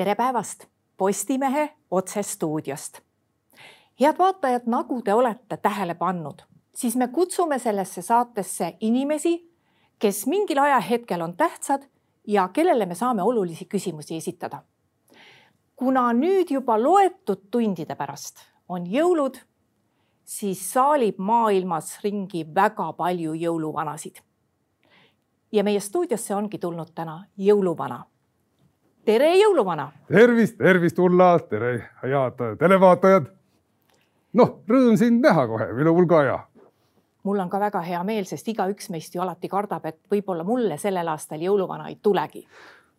[0.00, 0.64] tere päevast
[0.96, 3.00] Postimehe otsestuudiost.
[4.00, 6.40] head vaatajad, nagu te olete tähele pannud,
[6.74, 9.52] siis me kutsume sellesse saatesse inimesi,
[9.98, 11.82] kes mingil ajahetkel on tähtsad
[12.26, 14.62] ja kellele me saame olulisi küsimusi esitada.
[15.76, 19.36] kuna nüüd juba loetud tundide pärast on jõulud,
[20.24, 24.16] siis saalib maailmas ringi väga palju jõuluvanasid.
[25.52, 28.04] ja meie stuudiosse ongi tulnud täna jõuluvana
[29.04, 29.90] tere, jõuluvana.
[30.08, 31.72] tervist, tervist, Ulla, tere,
[32.02, 33.30] head televaatajad.
[34.32, 36.38] noh, rõõm sind näha kohe, minul ka hea.
[37.22, 40.78] mul on ka väga hea meel, sest igaüks meist ju alati kardab, et võib-olla mulle
[40.78, 42.46] sellel aastal jõuluvana ei tulegi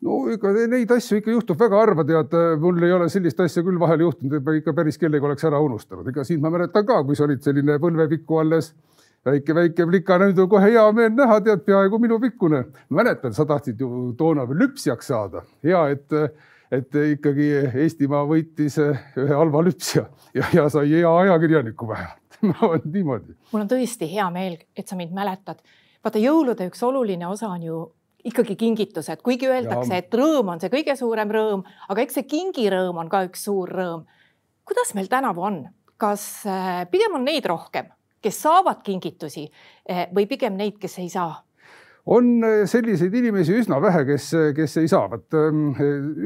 [0.01, 3.79] no ega neid asju ikka juhtub väga harva, tead, mul ei ole sellist asja küll
[3.79, 7.03] vahel juhtunud, et ma ikka päris kellegi oleks ära unustanud, ega sind ma mäletan ka,
[7.03, 8.73] kui sa olid selline põlvepikku alles
[9.27, 12.63] väike-väike plika, nüüd on kohe hea meel näha, tead, peaaegu minupikkune.
[12.89, 15.43] mäletad, sa tahtsid ju toona veel lüpsjaks saada.
[15.63, 16.18] hea, et,
[16.71, 17.51] et ikkagi
[17.84, 23.35] Eestimaa võitis ühe halva lüpsja ja, ja sai hea ajakirjaniku vähemalt no niimoodi.
[23.51, 25.62] mul on tõesti hea meel, et sa mind mäletad.
[26.04, 27.82] vaata, jõulude üks oluline osa on ju
[28.26, 32.99] ikkagi kingitused, kuigi öeldakse, et rõõm on see kõige suurem rõõm, aga eks see kingirõõm
[33.01, 34.05] on ka üks suur rõõm.
[34.65, 35.63] kuidas meil tänavu on,
[36.01, 37.90] kas äh, pigem on neid rohkem
[38.21, 39.45] kes saavad kingitusi
[39.89, 41.41] eh, või pigem neid, kes ei saa?
[42.11, 45.05] on eh, selliseid inimesi üsna vähe, kes, kes ei saa.
[45.09, 45.67] vot ehm,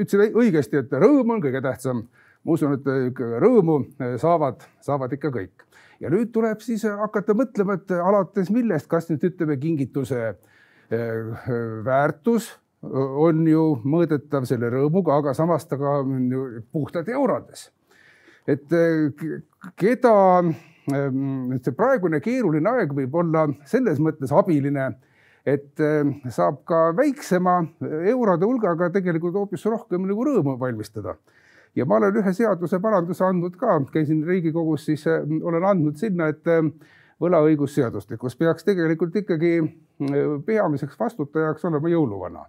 [0.01, 2.05] ütlesid õigesti, et rõõm on kõige tähtsam.
[2.45, 5.66] ma usun, et rõõmu eh, saavad, saavad ikka kõik.
[5.99, 10.35] ja nüüd tuleb siis hakata mõtlema, et alates millest, kas nüüd ütleme, kingituse
[11.83, 12.51] väärtus
[12.85, 15.95] on ju mõõdetav selle rõõmuga, aga samas ta ka
[16.71, 17.71] puhtalt eurades.
[18.45, 18.69] et
[19.81, 20.13] keda
[20.86, 24.91] see praegune keeruline aeg võib olla selles mõttes abiline,
[25.45, 27.59] et ehm, saab ka väiksema
[28.11, 31.16] eurode hulgaga tegelikult hoopis rohkem nagu rõõmu valmistada.
[31.75, 36.29] ja ma olen ühe seaduse paranduse andnud ka, käisin Riigikogus, siis ehm, olen andnud sinna,
[36.34, 36.46] et
[37.22, 39.59] võlaõigusseadustikus peaks tegelikult ikkagi
[40.46, 42.46] peamiseks vastutajaks olema jõuluvana,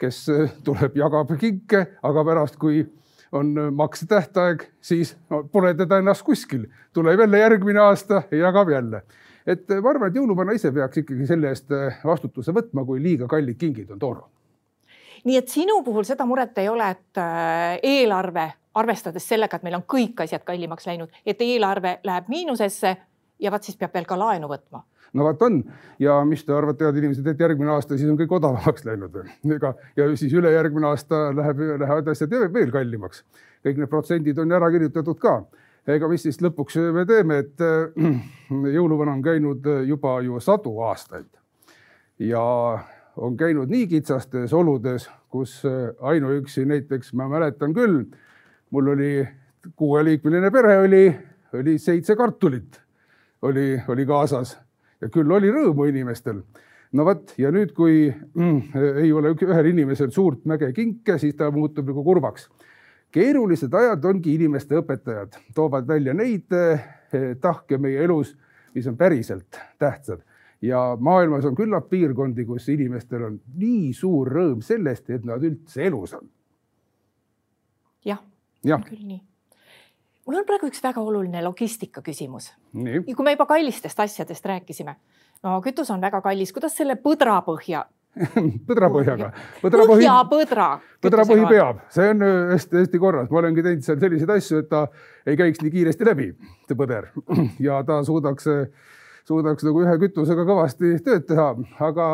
[0.00, 0.24] kes
[0.66, 2.82] tuleb, jagab kinke, aga pärast, kui
[3.32, 5.16] on äh, maksetähtaeg, siis
[5.52, 9.02] pole teda ennast kuskil, tuleb jälle järgmine aasta ja jagab jälle.
[9.46, 13.02] et äh, ma arvan, et jõuluvana ise peaks ikkagi selle eest äh, vastutuse võtma, kui
[13.02, 14.24] liiga kallid kingid on toonud.
[15.24, 17.22] nii et sinu puhul seda muret ei ole, et
[17.82, 22.96] eelarve, arvestades sellega, et meil on kõik asjad kallimaks läinud, et eelarve läheb miinusesse
[23.38, 25.60] ja vaat siis peab veel ka laenu võtma no vot on
[26.02, 29.32] ja mis te arvate, head inimesed, et järgmine aasta siis on kõik odavamaks läinud või?
[29.56, 33.24] ega ja siis ülejärgmine aasta läheb, lähevad asjad veel kallimaks.
[33.66, 35.40] kõik need protsendid on ära kirjutatud ka.
[35.86, 38.06] ega mis siis lõpuks me teeme, et äh,
[38.78, 41.28] jõuluvana on käinud juba ju sadu aastaid
[42.20, 42.44] ja
[43.16, 48.04] on käinud nii kitsastes oludes, kus äh, ainuüksi näiteks ma mäletan küll,
[48.70, 49.12] mul oli
[49.76, 51.04] kuueliikmeline pere oli,
[51.58, 52.80] oli seitse kartulit
[53.42, 54.58] oli, oli kaasas
[55.00, 56.42] ja küll oli rõõmu inimestel.
[56.92, 61.50] no vot ja nüüd, kui mm, ei ole ühel inimesel suurt mäge kinke, siis ta
[61.50, 62.48] muutub nagu kurvaks.
[63.10, 66.84] keerulised ajad ongi inimeste õpetajad, toovad välja neid eh,
[67.40, 68.36] tahke meie elus,
[68.74, 70.22] mis on päriselt tähtsad
[70.62, 75.86] ja maailmas on küllap piirkondi, kus inimestel on nii suur rõõm sellest, et nad üldse
[75.86, 76.28] elus on.
[78.04, 78.22] jah
[78.64, 79.29] ja., on küll nii
[80.30, 82.52] mul on praegu üks väga oluline logistika küsimus.
[82.74, 84.94] ja kui me juba kallistest asjadest rääkisime,
[85.42, 87.86] no kütus on väga kallis, kuidas selle põdrapõhja
[88.68, 89.30] põdrapõhjaga.
[89.62, 90.68] põhjapõdra.
[91.02, 94.86] põdrapõhi peab, see on äh, korras, ma olengi teinud seal selliseid asju, et ta
[95.26, 96.30] ei käiks nii kiiresti läbi,
[96.66, 97.10] see põder
[97.66, 98.50] ja ta suudaks,
[99.30, 101.52] suudaks nagu ühe kütusega kõvasti tööd teha,
[101.86, 102.10] aga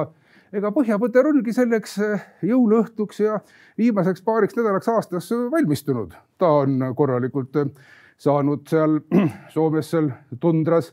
[0.56, 3.40] ega põhjapõder ongi selleks äh, jõuluõhtuks ja
[3.80, 6.12] viimaseks paariks nädalaks aastas valmistunud.
[6.38, 7.72] ta on korralikult äh,
[8.18, 9.00] saanud seal
[9.54, 10.10] Soomes seal
[10.40, 10.92] tundras,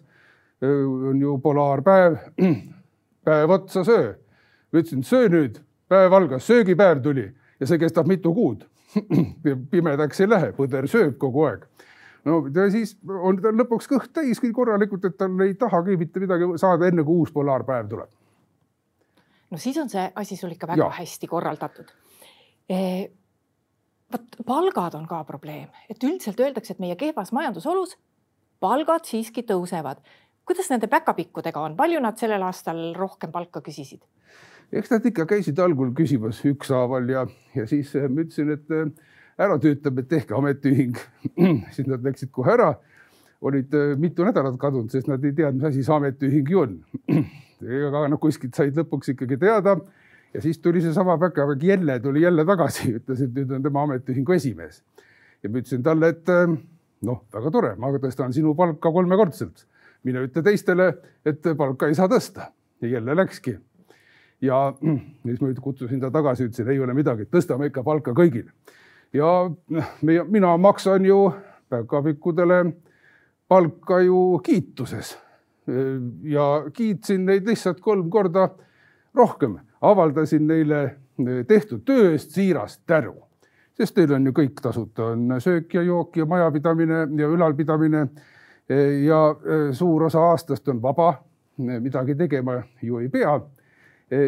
[0.64, 2.18] on ju polaarpäev,
[3.26, 4.14] päev otsa söö.
[4.74, 7.28] ütlesin, söö nüüd, päev algas, söögipäev tuli
[7.60, 8.66] ja see kestab mitu kuud.
[9.72, 11.64] pimedaks ei lähe, põder sööb kogu aeg
[12.24, 16.22] no ja siis on tal lõpuks kõht täis küll korralikult, et tal ei tahagi mitte
[16.24, 18.12] midagi saada, enne kui uus polaarpäev tuleb
[19.52, 20.94] no siis on see asi sul ikka väga ja.
[21.00, 21.92] hästi korraldatud
[22.70, 22.80] e
[24.14, 27.98] vot palgad on ka probleem, et üldiselt öeldakse, et meie kehvas majandusolus
[28.64, 30.02] palgad siiski tõusevad.
[30.46, 34.02] kuidas nende päkapikkudega on, palju nad sellel aastal rohkem palka küsisid?
[34.72, 37.26] eks nad ikka käisid algul küsimas ükshaaval ja,
[37.56, 38.90] ja siis ma ütlesin, et äh,
[39.38, 40.98] ära tüütab, et tehke ametiühing
[41.76, 42.74] siis nad läksid kohe ära.
[43.42, 46.78] olid äh, mitu nädalat kadunud, sest nad ei teadnud, mis asi see ametiühing ju on
[47.90, 49.78] aga noh, kuskilt said lõpuks ikkagi teada
[50.34, 54.34] ja siis tuli seesama päkapäev jälle tuli jälle tagasi, ütles, et nüüd on tema ametiühingu
[54.34, 54.84] esimees.
[55.44, 56.30] ja ma ütlesin talle, et
[57.04, 59.68] noh, väga tore, ma tõstan sinu palka kolmekordselt.
[60.04, 60.90] mine ütle teistele,
[61.26, 62.52] et palka ei saa tõsta
[62.82, 63.58] ja jälle läkski.
[64.42, 64.74] ja
[65.26, 68.50] siis ma kutsusin ta tagasi, ütlesin, ei ole midagi, tõstame ikka palka kõigil.
[69.14, 71.34] ja noh, mina maksan ju
[71.70, 72.74] päkapikkudele
[73.48, 75.18] palka ju kiituses.
[76.24, 78.50] ja kiitsin neid lihtsalt kolm korda
[79.16, 80.96] rohkem, avaldasin neile
[81.48, 83.14] tehtud töö eest siirast tänu
[83.78, 88.08] sest teil on ju kõik tasuta, on söök ja jook ja majapidamine ja ülalpidamine.
[89.06, 89.20] ja
[89.72, 91.14] suur osa aastast on vaba,
[91.58, 93.42] midagi tegema ju ei pea.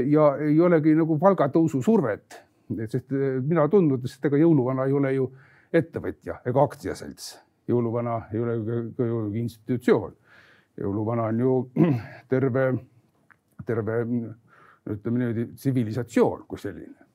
[0.05, 2.41] ja ei olegi nagu palgatõusu survet,
[2.89, 3.11] sest
[3.47, 5.31] mina tundnud, sest ega jõuluvana ei ole ju
[5.73, 7.37] ettevõtja ega aktsiaselts.
[7.67, 8.57] jõuluvana ei ole
[8.97, 10.13] ka ju institutsioon.
[10.81, 11.71] jõuluvana on ju
[12.33, 12.73] terve,
[13.65, 14.01] terve
[14.89, 17.05] ütleme niimoodi tsivilisatsioon kui selline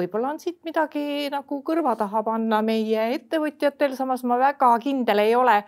[0.00, 5.34] võib-olla on siit midagi nagu kõrva taha panna meie ettevõtjatel, samas ma väga kindel ei
[5.36, 5.58] ole,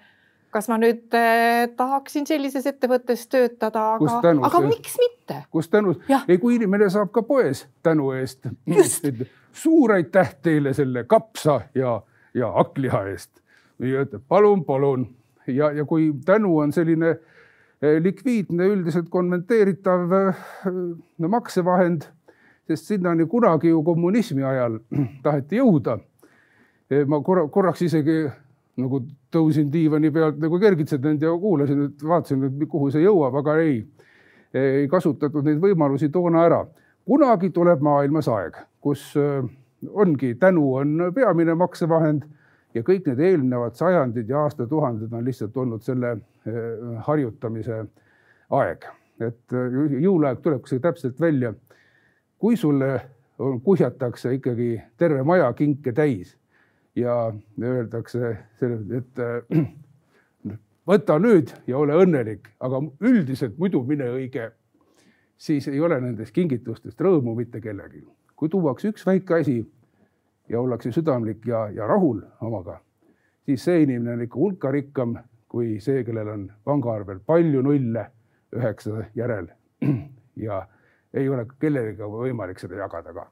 [0.53, 5.43] kas ma nüüd eh, tahaksin sellises ettevõttes töötada, aga, aga miks mitte?
[5.53, 5.97] kus tänu,
[6.29, 8.49] ei kui inimene saab ka poes tänu eest.
[9.63, 11.99] suur aitäh teile selle kapsa ja,
[12.35, 13.43] ja hakkliha eest.
[13.83, 15.07] ja ütleb palun, palun
[15.47, 17.17] ja, ja kui tänu on selline
[17.83, 20.13] likviidne, üldiselt konverteeritav
[20.71, 22.07] no, maksevahend
[22.69, 24.79] sest sinnani kunagi ju kommunismi ajal
[25.25, 25.99] taheti jõuda.
[27.09, 28.27] ma korra, korraks isegi
[28.77, 29.01] nagu
[29.33, 33.79] tõusin diivani pealt nagu kergitsenud ja kuulasin, et vaatasin, et kuhu see jõuab, aga ei,
[34.55, 36.67] ei kasutatud neid võimalusi toona ära.
[37.05, 39.17] kunagi tuleb maailmas aeg, kus
[39.89, 42.23] ongi tänu on peamine maksevahend
[42.75, 46.57] ja kõik need eelnevad sajandid ja aastatuhanded on lihtsalt olnud selle äh,
[47.07, 47.85] harjutamise
[48.51, 48.89] aeg.
[49.21, 51.55] et äh, jõuluaeg tuleb see täpselt välja
[52.43, 53.01] kui sulle
[53.65, 56.37] kuhjatakse ikkagi terve maja kinke täis
[56.97, 57.33] ja
[57.63, 58.37] öeldakse,
[58.99, 59.63] et äh,
[60.91, 64.51] võta nüüd ja ole õnnelik, aga üldiselt muidu mine õige,
[65.39, 68.03] siis ei ole nendest kingitustest rõõmu mitte kellelgi.
[68.37, 69.57] kui tuuakse üks väike asi
[70.53, 72.79] ja ollakse südamlik ja, ja rahul omaga,
[73.49, 75.17] siis see inimene on ikka hulka rikkam
[75.53, 78.09] kui see, kellel on pangaarvel palju nulle
[78.57, 79.53] üheksa järel.
[80.43, 80.63] Ja
[81.13, 83.27] ei ole kellelegi võimalik seda jagada ka.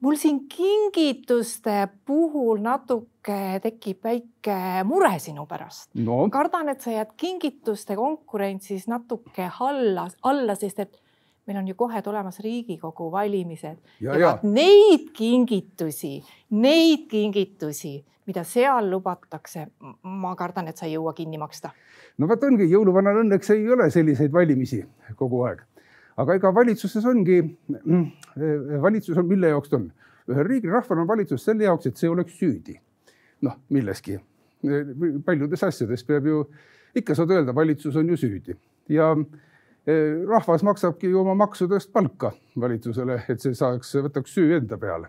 [0.00, 1.74] Mul siin kingituste
[2.08, 4.56] puhul natuke tekib väike
[4.88, 5.90] mure sinu pärast.
[6.00, 6.22] No..
[6.32, 10.96] kardan, et sa jääd kingituste konkurentsis natuke alla, alla, sest et
[11.46, 14.32] meil on ju kohe tulemas Riigikogu valimised ja, ja, ja.
[14.42, 16.16] neid kingitusi,
[16.50, 19.66] neid kingitusi, mida seal lubatakse,
[20.02, 21.70] ma kardan, et sa ei jõua kinni maksta.
[22.18, 24.84] no vot ongi, jõuluvanal õnneks ei ole selliseid valimisi
[25.20, 25.64] kogu aeg
[26.20, 27.40] aga ega valitsuses ongi,
[27.80, 28.04] mm,
[28.82, 29.90] valitsus on, mille jaoks ta on?
[30.30, 32.78] ühel riigil, rahval on valitsus selle jaoks, et see oleks süüdi.
[33.44, 34.16] noh, milleski,
[35.26, 36.38] paljudes asjades peab ju,
[36.96, 38.54] ikka saad öelda, valitsus on ju süüdi
[38.88, 39.42] ja eh,
[40.28, 45.08] rahvas maksabki ju oma maksudest palka valitsusele, et see saaks, võtaks süü enda peale.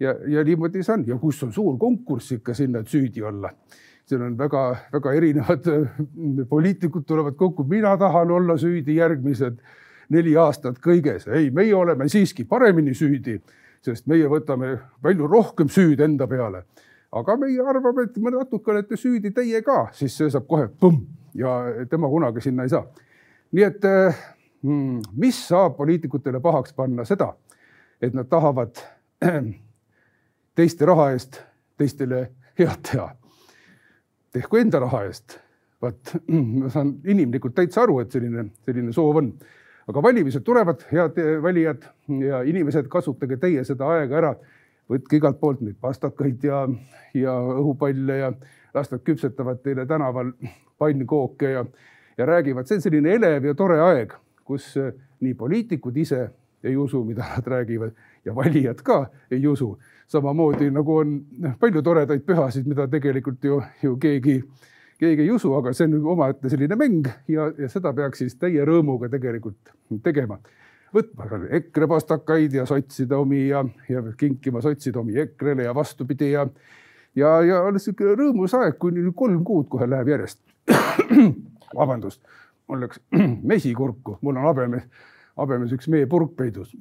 [0.00, 3.52] ja, ja niimoodi see on ja kus on suur konkurss ikka sinna, et süüdi olla.
[4.06, 5.68] seal on väga-väga erinevad
[6.48, 9.60] poliitikud tulevad kokku, mina tahan olla süüdi, järgmised
[10.08, 11.28] neli aastat kõiges.
[11.30, 13.38] ei, meie oleme siiski paremini süüdi,
[13.82, 16.64] sest meie võtame palju rohkem süüd enda peale.
[17.12, 21.04] aga meie arvame, et me natuke olete süüdi teie ka, siis see saab kohe põmm
[21.34, 22.86] ja tema kunagi sinna ei saa.
[23.52, 23.84] Nii et
[24.62, 27.32] mm, mis saab poliitikutele pahaks panna seda,
[28.02, 28.80] et nad tahavad
[30.56, 31.40] teiste raha eest
[31.76, 33.08] teistele head teha.
[34.32, 35.38] tehku enda raha eest.
[35.82, 36.14] vot
[36.60, 39.32] ma saan inimlikult täitsa aru, et selline, selline soov on
[39.88, 41.86] aga valimised tulevad, head valijad
[42.22, 44.34] ja inimesed, kasutage teie seda aega ära.
[44.90, 46.66] võtke igalt poolt neid pastakaid ja,
[47.16, 48.32] ja õhupalle ja
[48.74, 50.32] las nad küpsetavad teile tänaval
[50.78, 51.62] pannkooke ja,
[52.18, 52.66] ja räägivad.
[52.66, 54.12] see on selline elev ja tore aeg,
[54.44, 56.30] kus eh, nii poliitikud ise
[56.62, 57.92] ei usu, mida nad räägivad
[58.24, 59.78] ja valijad ka ei usu.
[60.06, 64.42] samamoodi nagu on noh, palju toredaid pühasid, mida tegelikult ju, ju keegi
[65.02, 68.64] keegi ei usu, aga see on omaette selline mäng ja, ja seda peaks siis täie
[68.68, 70.38] rõõmuga tegelikult tegema.
[70.94, 76.46] võtma EKRE pastakaid ja sotside omi ja, ja kinkima sotside omi EKRE-le ja vastupidi ja
[77.16, 80.40] ja, ja alles sihuke rõõmus aeg, kuni kolm kuud kohe läheb järjest.
[81.76, 82.20] Vabandust,
[82.68, 83.00] mul läks
[83.52, 84.88] mesikurku, mul on habemes,
[85.36, 86.74] habemes üks meepurk peidus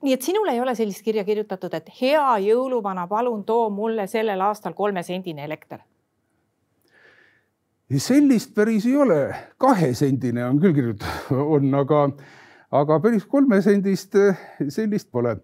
[0.00, 4.40] nii et sinul ei ole sellist kirja kirjutatud, et hea jõuluvana, palun too mulle sellel
[4.40, 5.82] aastal kolmesendine elekter
[7.98, 12.04] sellist päris ei ole, kahesendine on küll kirjutatud, on, aga,
[12.70, 14.14] aga päris kolmesendist
[14.68, 15.36] sellist pole.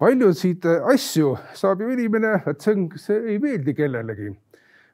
[0.00, 4.30] paljusid asju saab ju inimene, et see on, see ei meeldi kellelegi.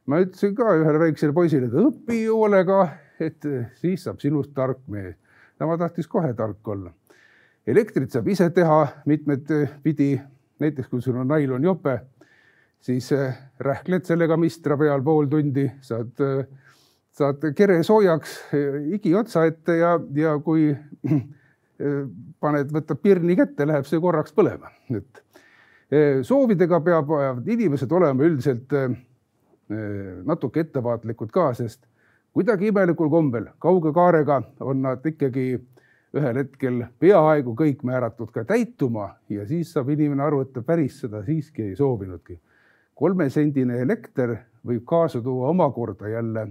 [0.07, 2.81] Ma ütlesin ka ühele väiksele poisile, et õpi hoolega,
[3.23, 3.47] et
[3.81, 5.17] siis saab sinust tark mees.
[5.59, 6.93] tema tahtis kohe tark olla.
[7.67, 9.51] elektrit saab ise teha mitmed
[9.83, 10.21] pidi,
[10.61, 11.99] näiteks kui sul on nailonjope,
[12.81, 13.11] siis
[13.59, 16.15] rähkled sellega mistra peal pool tundi, saad
[17.17, 18.37] saad kere soojaks
[18.91, 20.69] higi otsa ette ja, ja kui
[22.45, 24.71] paned, võtad pirni kätte, läheb see korraks põlema.
[24.93, 25.23] et
[26.27, 28.73] soovidega peavad inimesed olema üldiselt
[29.69, 31.87] natuke ettevaatlikud ka, sest
[32.37, 35.47] kuidagi imelikul kombel kauge kaarega on nad ikkagi
[36.17, 41.01] ühel hetkel peaaegu kõik määratud ka täituma ja siis saab inimene aru, et ta päris
[41.03, 42.39] seda siiski ei soovinudki.
[42.95, 46.47] kolmesendine elekter võib kaasa tuua omakorda jälle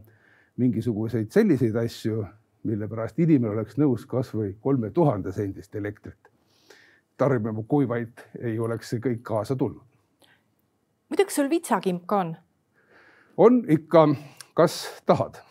[0.57, 2.25] mingisuguseid selliseid asju,
[2.63, 6.29] mille pärast inimene oleks nõus kasvõi kolme tuhande sendist elektrit
[7.17, 9.83] tarbima, kui vaid ei oleks see kõik kaasa tulnud.
[11.09, 12.35] muidugi sul vitsakimp ka on?
[13.37, 14.07] On ikka,
[14.57, 15.41] kas tahad?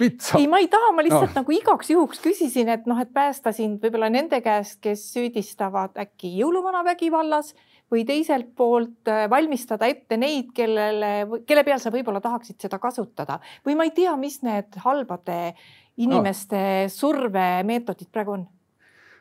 [0.00, 0.38] vitsa?
[0.38, 1.40] ei, ma ei taha, ma lihtsalt no.
[1.40, 6.34] nagu igaks juhuks küsisin, et noh, et päästa sind võib-olla nende käest, kes süüdistavad äkki
[6.40, 7.54] jõuluvana vägivallas
[7.92, 13.38] või teiselt poolt äh, valmistada ette neid, kellele, kelle peal sa võib-olla tahaksid seda kasutada
[13.66, 15.54] või ma ei tea, mis need halbade
[15.96, 16.92] inimeste no.
[16.92, 18.44] survemeetodid praegu on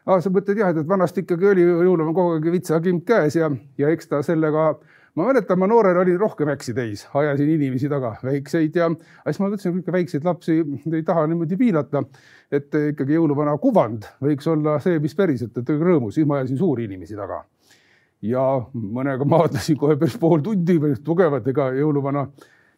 [0.06, 0.20] ah,?
[0.20, 4.12] sa mõtled jah, et vanasti ikkagi oli jõuluvana kogu aeg vitsakimp käes ja, ja eks
[4.12, 4.74] ta sellega
[5.16, 9.50] ma mäletan, ma noorena olin rohkem äksi täis, ajasin inimesi taga, väikseid ja siis ma
[9.50, 10.60] mõtlesin, et väikseid lapsi
[10.92, 12.04] ei taha niimoodi piinata.
[12.52, 16.86] et ikkagi jõuluvana kuvand võiks olla see, mis päriselt, et rõõmus, siis ma ajasin suuri
[16.90, 17.44] inimesi taga
[18.26, 18.44] ja
[18.74, 22.26] mõnega maadlesin kohe päris pool tundi, päris tugevalt, ega jõuluvana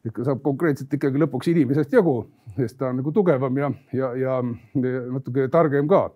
[0.08, 2.20] ikka saab konkreetselt ikkagi lõpuks inimesest jagu,
[2.56, 6.10] sest ta on nagu tugevam ja, ja, ja natuke targem ka.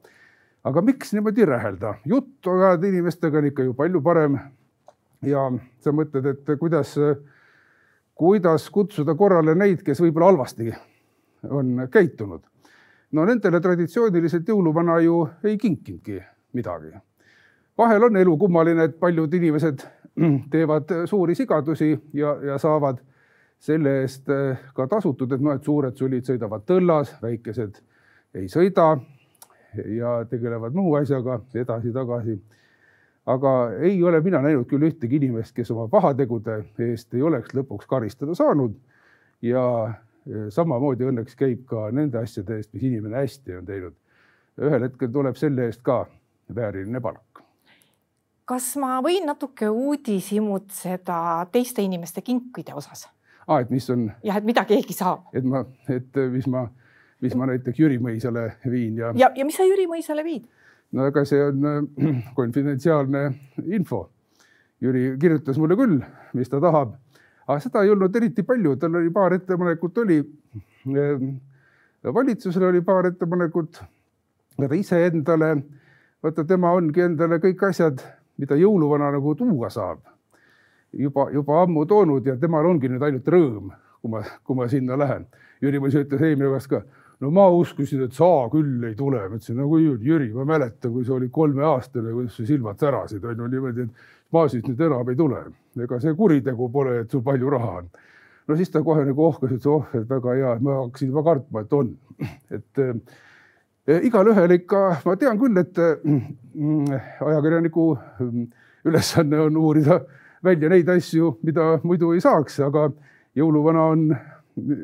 [0.64, 4.38] aga miks niimoodi rähelda, juttu ajada inimestega on ikka ju palju parem.
[5.22, 5.46] Ja
[5.80, 6.96] sa mõtled, et kuidas,
[8.16, 10.74] kuidas kutsuda korrale neid, kes võib-olla halvasti
[11.50, 12.42] on käitunud.
[13.12, 16.22] no nendele traditsiooniliselt jõuluvana ju ei kinkinudki
[16.54, 16.94] midagi
[17.78, 19.86] vahel on elu kummaline, et paljud inimesed
[20.54, 23.02] teevad suuri sigadusi ja, ja saavad
[23.62, 24.30] selle eest
[24.76, 27.82] ka tasutud, et noh, et suured sulid sõidavad tõllas, väikesed
[28.42, 28.96] ei sõida
[29.98, 32.40] ja tegelevad muu asjaga edasi-tagasi.
[33.26, 37.90] Aga ei ole mina näinud küll ühtegi inimest, kes oma pahategude eest ei oleks lõpuks
[37.90, 38.76] karistada saanud.
[39.42, 43.98] ja eh, samamoodi õnneks käib ka nende asjade eest, mis inimene hästi on teinud.
[44.62, 46.06] ühel hetkel tuleb selle eest ka
[46.56, 47.32] vääriline palk
[48.52, 51.18] kas ma võin natuke uudishimutseda
[51.54, 53.08] teiste inimeste kinkide osas?
[53.48, 54.10] aa, et mis on?
[54.26, 55.30] jah, et mida keegi saab.
[55.34, 56.66] et ma, et mis ma,
[57.24, 59.14] mis ma näiteks Jüri mõisale viin ja.
[59.16, 60.50] ja, ja mis sa Jüri mõisale viid?
[60.92, 61.82] No aga see on äh,
[62.40, 63.24] konfidentsiaalne
[63.68, 64.08] info.
[64.82, 66.00] Jüri kirjutas mulle küll,
[66.34, 66.96] mis ta tahab,
[67.46, 70.22] aga seda ei olnud eriti palju, tal oli paar ettepanekut oli.
[70.90, 71.28] Äh,
[72.02, 73.84] valitsusel oli paar ettepanekut,
[74.58, 75.52] ta iseendale,
[76.24, 78.02] vaata, tema ongi endale kõik asjad
[78.42, 80.02] mida jõuluvana nagu tuua saab,
[80.98, 83.70] juba, juba ammu toonud ja temal ongi nüüd ainult rõõm,
[84.02, 85.28] kui ma, kui ma sinna lähen.
[85.62, 86.82] Jüri Mõis ütles eelmine kord ka,
[87.22, 89.22] no ma uskusin, et sa küll ei tule.
[89.30, 93.26] ma ütlesin, no kui Jüri, ma mäletan, kui sa olid kolmeaastane, kuidas su silmad särasid,
[93.26, 95.44] on ju niimoodi, et ma siis nüüd enam ei tule.
[95.80, 97.92] ega see kuritegu pole, et sul palju raha on.
[98.48, 101.62] no siis ta kohe nagu ohkas, ütles oh, et väga hea, ma hakkasin juba kartma,
[101.62, 101.94] et on.
[102.58, 106.98] et igalühel ikka, ma tean küll, et mm,
[107.28, 108.48] ajakirjaniku mm,
[108.90, 110.00] ülesanne on uurida
[110.44, 112.88] välja neid asju, mida muidu ei saaks, aga
[113.38, 114.08] jõuluvana on,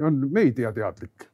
[0.05, 1.26] on meediateadlik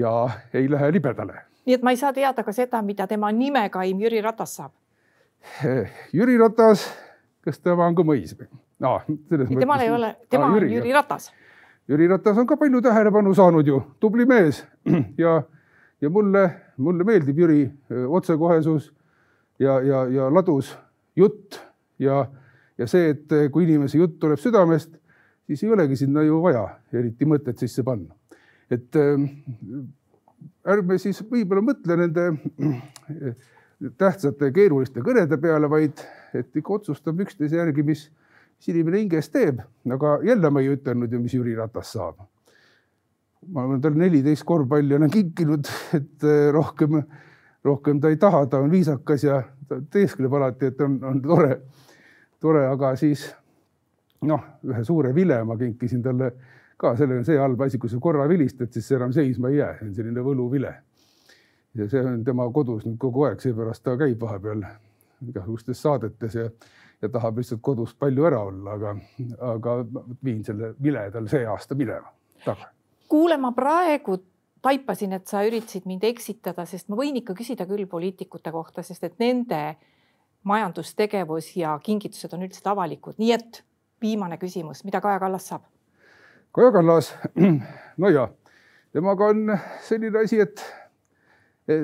[0.00, 0.12] ja
[0.54, 1.44] ei lähe libedale.
[1.66, 4.72] nii et ma ei saa teada ka seda, mida tema nimekaim Jüri Ratas saab?
[6.12, 6.88] Jüri Ratas,
[7.44, 8.98] kas tema on ka mõis või no,?
[9.60, 11.30] temal ei ole, tema Aa, Jüri, on Jüri Ratas.
[11.88, 14.64] Jüri Ratas on ka palju tähelepanu saanud ju, tubli mees
[15.24, 15.40] ja
[16.00, 17.64] ja mulle, mulle meeldib Jüri
[18.08, 18.92] otsekohesus
[19.58, 20.72] ja, ja, ja ladus
[21.16, 21.60] jutt
[21.98, 22.24] ja,
[22.78, 24.94] ja see, et kui inimese jutt tuleb südamest,
[25.46, 28.14] siis ei olegi sinna ju vaja eriti mõtet sisse panna.
[28.70, 28.96] Et
[30.70, 32.26] ärme siis võib-olla mõtle nende
[33.98, 36.02] tähtsate keeruliste kõnede peale, vaid
[36.36, 38.04] et ikka otsustab üksteise järgi, mis,
[38.60, 39.62] mis inimene hinges teeb.
[39.90, 42.20] aga jälle ma ei ütelnud ju, mis Jüri Ratas saab
[43.48, 47.00] ma olen talle neliteist korvpalli olen kinkinud, et eh, rohkem,
[47.64, 51.60] rohkem ta ei taha, ta on viisakas ja ta teeskleb alati, et on, on tore,
[52.40, 53.26] tore, aga siis
[54.28, 56.32] noh, ühe suure vile ma kinkisin talle
[56.80, 59.74] ka, sellel on see halb asi, kui sa korra vilistad, siis enam seisma ei jää,
[59.78, 60.74] see on selline võluvile.
[61.78, 64.64] ja see on tema kodus nüüd kogu aeg, seepärast ta käib vahepeal
[65.28, 66.48] igasugustes saadetes ja,
[67.02, 68.96] ja tahab lihtsalt kodus palju ära olla, aga,
[69.52, 69.76] aga
[70.24, 72.10] viin selle vile tal see aasta minema
[72.44, 72.74] tagasi.
[73.08, 74.18] kuule, ma praegu
[74.62, 79.04] taipasin, et sa üritasid mind eksitada, sest ma võin ikka küsida küll poliitikute kohta, sest
[79.06, 79.60] et nende
[80.48, 83.62] majandustegevus ja kingitused on üldiselt avalikud, nii et
[84.00, 85.68] viimane küsimus, mida Kaja Kallas saab?
[86.52, 87.12] Kaja Kallas,
[88.00, 88.26] no ja
[88.92, 89.52] temaga on
[89.86, 90.62] selline asi, et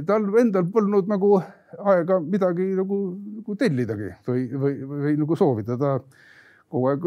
[0.08, 2.99] tal endal polnud nagu aega midagi nagu,
[3.38, 5.92] nagu tellidagi või, või, või, nagu soovida, ta
[6.73, 7.06] kogu aeg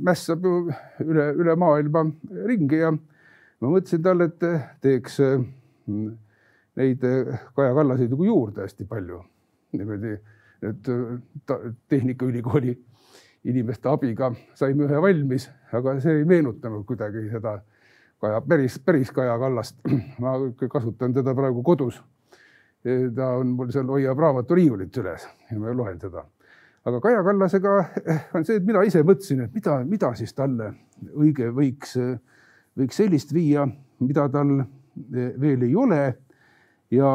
[0.00, 0.54] mässab ju
[1.04, 2.06] üle, üle maailma
[2.48, 4.48] ringi ja ma mõtlesin talle, et
[4.84, 6.08] teeks mm,
[6.80, 9.20] neid Kaja Kallaseid nagu juurde hästi palju.
[9.76, 10.16] niimoodi,
[10.64, 10.90] et
[11.90, 12.78] Tehnikaülikooli
[13.44, 17.60] inimeste abiga saime ühe valmis, aga see ei meenutanud kuidagi seda
[18.24, 19.76] Kaja, päris, päris Kaja Kallast.
[20.22, 20.36] ma
[20.70, 21.98] kasutan teda praegu kodus.
[23.16, 26.24] ta on mul seal, hoiab raamaturiiulit üles ja ma loen seda.
[26.84, 27.74] aga Kaja Kallasega
[28.34, 30.72] on see, et mina ise mõtlesin, et mida, mida siis talle
[31.16, 31.96] õige võiks
[32.78, 33.66] võiks sellist viia,
[34.02, 36.00] mida tal e, veel ei ole
[36.94, 37.10] ja,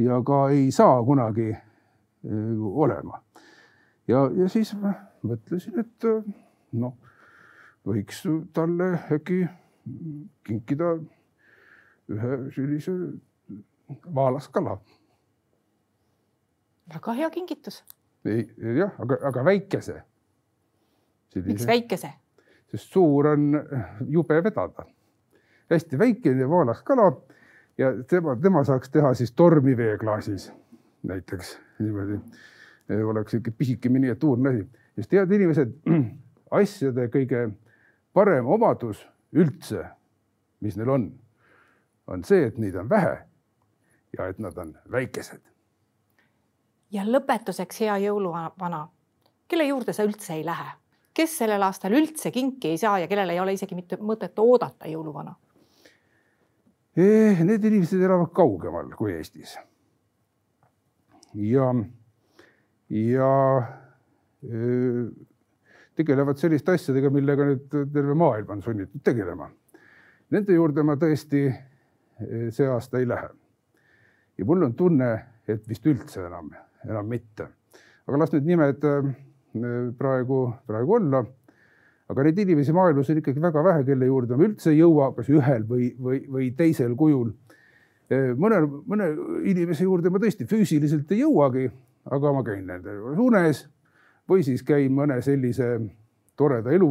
[0.00, 1.58] ja ka ei saa kunagi e,
[2.84, 3.20] olema.
[4.08, 4.74] ja, ja siis
[5.24, 6.06] mõtlesin, et
[6.80, 6.96] noh,
[7.86, 8.22] võiks
[8.56, 9.44] talle äkki
[10.44, 10.94] kinkida
[12.12, 12.94] ühe sellise
[14.14, 14.78] vaalaskala.
[16.94, 17.84] väga hea kingitus.
[18.24, 20.02] ei, jah, aga, aga väikese.
[21.44, 22.12] miks väikese?
[22.70, 23.52] sest suur on
[24.08, 24.86] jube vedada
[25.70, 27.12] hästi väikene voolakas kala
[27.78, 30.52] ja tema, tema saaks teha siis tormiveeklaasis
[31.02, 32.18] näiteks niimoodi.
[33.04, 35.74] oleks sihuke pisike miniatuurne asi, sest head inimesed,
[36.60, 37.48] asjade kõige
[38.14, 39.02] parem omadus
[39.34, 39.84] üldse,
[40.62, 41.08] mis neil on,
[42.06, 43.16] on see, et neid on vähe
[44.14, 45.42] ja et nad on väikesed.
[46.94, 48.86] ja lõpetuseks, hea jõuluvana,
[49.48, 50.70] kelle juurde sa üldse ei lähe,
[51.14, 54.90] kes sellel aastal üldse kinki ei saa ja kellel ei ole isegi mitte mõtet oodata
[54.90, 55.34] jõuluvana?
[56.94, 59.56] Eh, need inimesed elavad kaugemal kui Eestis.
[61.34, 61.74] ja,
[62.88, 63.30] ja
[65.94, 69.48] tegelevad selliste asjadega, millega nüüd terve maailm on sunnitud tegelema.
[70.34, 73.30] Nende juurde ma tõesti eh, see aasta ei lähe.
[74.38, 75.12] ja mul on tunne,
[75.48, 76.50] et vist üldse enam,
[76.88, 77.48] enam mitte.
[78.06, 78.82] aga las need nimed
[79.98, 81.24] praegu, praegu olla
[82.10, 85.30] aga neid inimesi maailmas on ikkagi väga vähe, kelle juurde me üldse ei jõua, kas
[85.32, 87.32] ühel või, või, või teisel kujul.
[88.36, 89.08] mõne, mõne
[89.48, 91.70] inimese juurde ma tõesti füüsiliselt ei jõuagi,
[92.12, 93.62] aga ma käin nende juures unes
[94.28, 95.80] või siis käin mõne sellise
[96.36, 96.90] toreda elu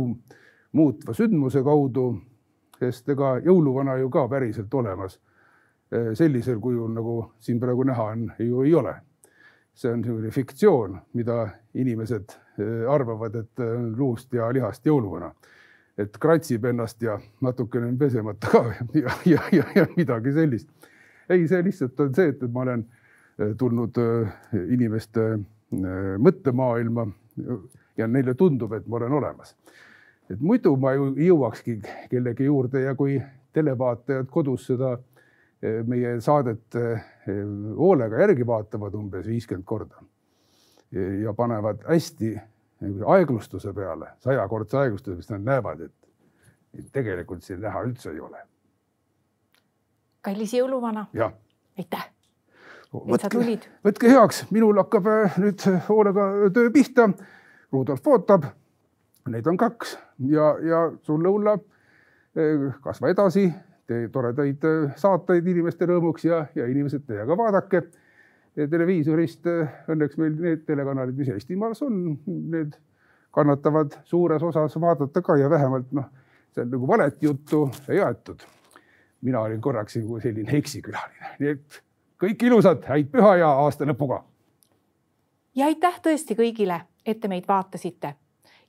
[0.71, 2.17] muutva sündmuse kaudu,
[2.79, 5.19] sest ega jõuluvana ju ka päriselt olemas
[6.17, 8.95] sellisel kujul, nagu siin praegu näha on, ju ei ole
[9.73, 15.33] see on niisugune fiktsioon, mida inimesed eh, arvavad, et on luust ja lihast jõuluvana.
[15.97, 18.63] et kratsib ennast ja natukene on pesemata ka
[19.03, 20.69] ja, ja, ja, ja midagi sellist.
[21.29, 22.85] ei, see lihtsalt on see, et, ma olen
[23.39, 24.39] eh, tulnud eh,
[24.73, 25.27] inimeste
[26.21, 27.07] mõttemaailma
[27.97, 29.55] ja neile tundub, et ma olen olemas.
[30.29, 33.21] et muidu ma ju jõuakski kellegi juurde ja kui
[33.53, 34.97] televaatajad kodus seda
[35.87, 37.03] meie saadet eh,
[37.77, 40.01] hoolega järgi vaatavad umbes viiskümmend korda
[41.23, 42.33] ja panevad hästi
[43.05, 48.41] aeglustuse peale, sajakordse aeglustuse, siis nad näevad, et tegelikult siin näha üldse ei ole.
[50.21, 51.05] kallis jõuluvana.
[51.77, 52.09] aitäh,
[53.21, 53.67] sa tulid.
[53.85, 57.09] võtke heaks, minul hakkab eh, nüüd hoolega töö pihta.
[57.73, 58.45] Rudolf ootab,
[59.33, 59.97] neid on kaks
[60.29, 61.57] ja, ja sulle, Ulla,
[62.37, 63.47] eh, kasva edasi
[63.87, 67.83] tee toredaid äh, saateid inimeste rõõmuks ja, ja inimesed teiega vaadake.
[68.69, 72.17] televiisorist äh, õnneks meil need telekanalid, mis Eestimaal on,
[72.53, 72.75] need
[73.33, 76.11] kannatavad suures osas vaadata ka ja vähemalt noh,
[76.57, 78.43] on nagu valet juttu ei aetud.
[79.21, 81.81] mina olin korraks nagu selline eksikülaline, nii et
[82.23, 84.23] kõik ilusat, häid püha ja aasta lõpuga.
[85.55, 88.15] ja aitäh tõesti kõigile, et te meid vaatasite.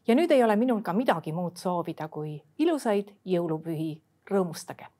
[0.06, 4.93] ja nüüd ei ole minul ka midagi muud soovida kui ilusaid jõulupühi, rõõmustage